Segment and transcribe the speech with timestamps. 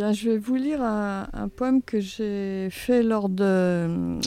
[0.00, 4.18] Je vais vous lire un, poème que j'ai fait lors de,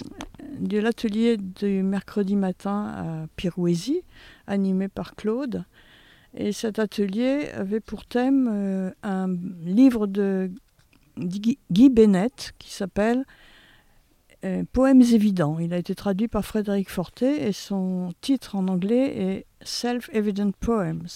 [0.69, 4.01] l'atelier du mercredi matin à Pirouésie,
[4.45, 5.65] animé par Claude.
[6.35, 9.35] Et cet atelier avait pour thème euh, un
[9.65, 10.51] livre de
[11.17, 13.25] Guy Bennett qui s'appelle
[14.45, 15.57] euh, Poèmes évidents.
[15.59, 21.07] Il a été traduit par Frédéric Fortet et son titre en anglais est Self-Evident Poems.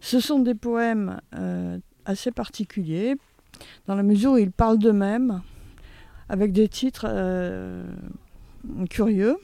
[0.00, 3.16] Ce sont des poèmes euh, assez particuliers
[3.86, 5.42] dans la mesure où ils parlent d'eux-mêmes
[6.28, 7.84] avec des titres euh,
[8.90, 9.38] curieux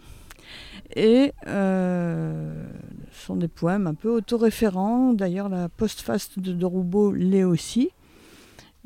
[0.94, 2.66] et euh,
[3.10, 5.12] ce sont des poèmes un peu autoréférents.
[5.12, 7.90] D'ailleurs, la postface de, Roubaud l'est aussi.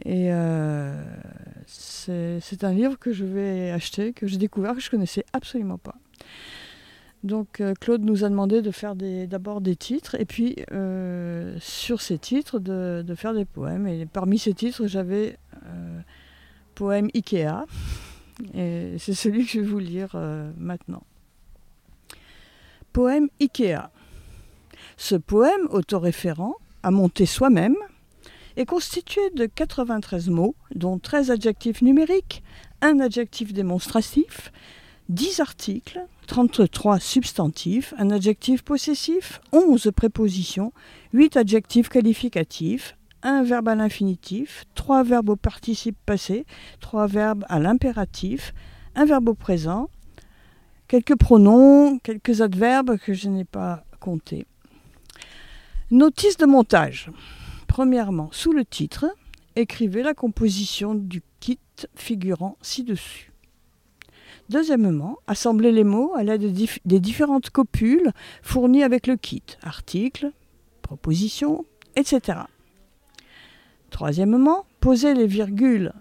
[0.04, 1.02] Et euh,
[1.66, 5.96] c'est un livre que je vais acheter, que j'ai découvert, que je connaissais absolument pas.
[7.24, 12.00] Donc euh, Claude nous a demandé de faire d'abord des, titres et puis euh, sur
[12.00, 13.86] ces titres de, faire des poèmes.
[13.86, 16.00] Et parmi ces titres, j'avais euh,
[16.74, 17.64] poème Ikea.
[18.54, 20.16] Et c'est celui que je vais vous lire
[20.56, 21.02] maintenant.
[22.92, 23.90] Poème Ikea.
[24.96, 27.74] Ce poème autoréférent, à monter soi-même,
[28.56, 32.44] est constitué de 93 mots, dont 13 adjectifs numériques,
[32.80, 34.52] un adjectif démonstratif,
[35.08, 40.72] 10 articles, 33 substantifs, un adjectif possessif, 11 prépositions,
[41.14, 46.44] 8 adjectifs qualificatifs, un verbe à l'infinitif, 3 verbes au participe passé,
[46.80, 48.52] 3 verbes à l'impératif,
[48.94, 49.88] un verbe au présent,
[50.88, 54.46] quelques pronoms, quelques adverbes que je n'ai pas comptés.
[55.90, 57.10] Notice de montage.
[57.66, 59.06] Premièrement, sous le titre,
[59.56, 61.58] écrivez la composition du kit
[61.94, 63.32] figurant ci-dessus.
[64.48, 69.42] Deuxièmement, assemblez les mots à l'aide des dif- des différentes copules fournies avec le kit,
[69.62, 70.30] articles,
[70.80, 71.66] propositions,
[71.96, 72.40] etc.
[73.90, 75.92] Troisièmement, posez les virgules,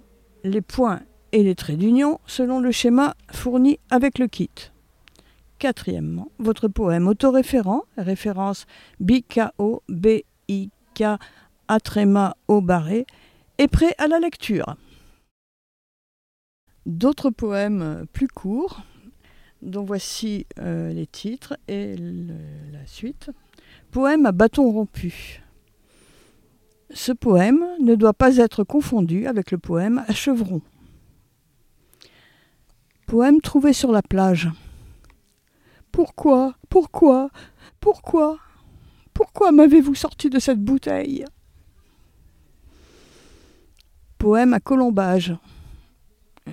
[0.43, 1.01] les points
[1.33, 4.49] et les traits d'union selon le schéma fourni avec le kit.
[5.59, 8.65] Quatrièmement, votre poème autoréférent, référence
[8.99, 11.03] BKO, BIK,
[11.67, 13.05] Atréma au barré,
[13.57, 14.77] est prêt à la lecture.
[16.87, 18.81] D'autres poèmes euh, plus courts,
[19.61, 23.29] dont voici euh, les titres et la suite.
[23.91, 25.43] Poème à bâton rompu.
[26.89, 30.61] Ce poème ne doit pas être confondu avec le poème à chevron.
[33.05, 34.49] Poème trouvé sur la plage.
[35.91, 37.29] Pourquoi Pourquoi
[37.81, 38.39] Pourquoi
[39.13, 41.25] Pourquoi m'avez-vous sorti de cette bouteille?
[44.17, 45.35] Poème à colombage.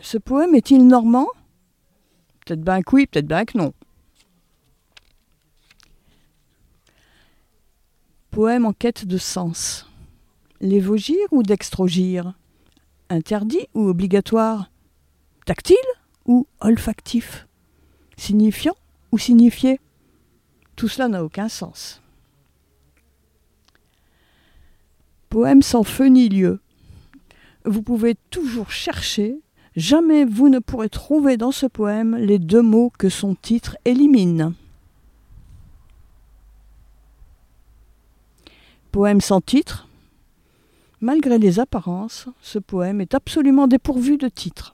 [0.02, 1.28] Ce poème est-il normand?
[2.44, 3.72] Peut-être bien que oui, peut-être bien que non.
[8.30, 9.88] Poème en quête de sens.
[10.60, 12.34] L'évogir ou dextrogir?
[13.08, 14.70] Interdit ou obligatoire?
[15.46, 15.76] Tactile
[16.26, 17.46] ou olfactif?
[18.16, 18.76] Signifiant
[19.12, 19.80] ou signifié?
[20.76, 22.02] Tout cela n'a aucun sens.
[25.28, 26.60] Poème sans feu ni lieu.
[27.64, 29.40] Vous pouvez toujours chercher,
[29.76, 34.54] jamais vous ne pourrez trouver dans ce poème les deux mots que son titre élimine.
[38.92, 39.88] Poème sans titre.
[41.00, 44.73] Malgré les apparences, ce poème est absolument dépourvu de titre.